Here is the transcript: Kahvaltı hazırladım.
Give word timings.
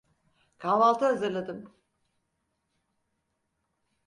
Kahvaltı 0.57 1.05
hazırladım. 1.05 1.73